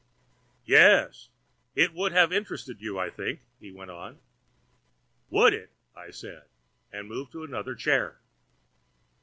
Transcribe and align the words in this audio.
"Yes. 0.65 1.29
It 1.75 1.93
would 1.93 2.11
have 2.11 2.33
interested 2.33 2.81
you, 2.81 2.97
I 2.97 3.11
think," 3.11 3.41
he 3.59 3.69
went 3.71 3.91
on. 3.91 4.17
"Would 5.29 5.53
it?" 5.53 5.69
I 5.95 6.09
said, 6.09 6.45
and 6.91 7.07
moved 7.07 7.31
to 7.33 7.43
another 7.43 7.75
chair. 7.75 8.17